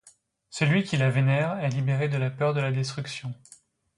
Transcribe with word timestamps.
Celui 0.49 0.81
qui 0.83 0.97
la 0.97 1.11
vénère 1.11 1.59
est 1.59 1.69
libéré 1.69 2.09
de 2.09 2.17
la 2.17 2.31
peur 2.31 2.55
de 2.55 2.59
la 2.59 2.71
destruction. 2.71 3.35